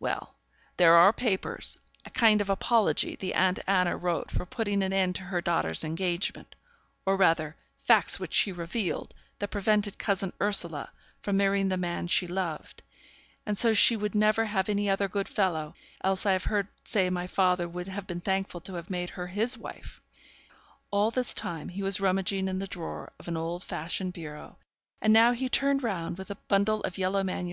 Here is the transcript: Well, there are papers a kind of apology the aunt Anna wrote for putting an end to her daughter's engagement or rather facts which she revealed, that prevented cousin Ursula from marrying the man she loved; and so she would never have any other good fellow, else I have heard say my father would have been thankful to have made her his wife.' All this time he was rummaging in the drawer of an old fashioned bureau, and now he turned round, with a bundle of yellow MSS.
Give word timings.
Well, 0.00 0.34
there 0.78 0.94
are 0.96 1.12
papers 1.12 1.76
a 2.06 2.10
kind 2.10 2.40
of 2.40 2.48
apology 2.48 3.16
the 3.16 3.34
aunt 3.34 3.58
Anna 3.66 3.98
wrote 3.98 4.30
for 4.30 4.46
putting 4.46 4.82
an 4.82 4.94
end 4.94 5.14
to 5.16 5.24
her 5.24 5.42
daughter's 5.42 5.84
engagement 5.84 6.56
or 7.04 7.18
rather 7.18 7.54
facts 7.76 8.18
which 8.18 8.32
she 8.32 8.50
revealed, 8.50 9.12
that 9.40 9.48
prevented 9.50 9.98
cousin 9.98 10.32
Ursula 10.40 10.90
from 11.20 11.36
marrying 11.36 11.68
the 11.68 11.76
man 11.76 12.06
she 12.06 12.26
loved; 12.26 12.82
and 13.44 13.58
so 13.58 13.74
she 13.74 13.94
would 13.94 14.14
never 14.14 14.46
have 14.46 14.70
any 14.70 14.88
other 14.88 15.06
good 15.06 15.28
fellow, 15.28 15.74
else 16.02 16.24
I 16.24 16.32
have 16.32 16.44
heard 16.44 16.66
say 16.84 17.10
my 17.10 17.26
father 17.26 17.68
would 17.68 17.88
have 17.88 18.06
been 18.06 18.22
thankful 18.22 18.62
to 18.62 18.76
have 18.76 18.88
made 18.88 19.10
her 19.10 19.26
his 19.26 19.58
wife.' 19.58 20.00
All 20.90 21.10
this 21.10 21.34
time 21.34 21.68
he 21.68 21.82
was 21.82 22.00
rummaging 22.00 22.48
in 22.48 22.58
the 22.58 22.66
drawer 22.66 23.12
of 23.20 23.28
an 23.28 23.36
old 23.36 23.62
fashioned 23.62 24.14
bureau, 24.14 24.56
and 25.02 25.12
now 25.12 25.32
he 25.32 25.50
turned 25.50 25.82
round, 25.82 26.16
with 26.16 26.30
a 26.30 26.36
bundle 26.48 26.80
of 26.84 26.96
yellow 26.96 27.22
MSS. 27.22 27.52